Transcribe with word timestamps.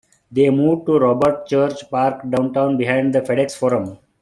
They 0.31 0.49
moved 0.49 0.87
to 0.87 0.97
Robert 0.97 1.45
Church 1.45 1.87
Park 1.91 2.27
downtown 2.27 2.75
behind 2.75 3.13
the 3.13 3.21
Fedex 3.21 3.55
Forum. 3.55 3.99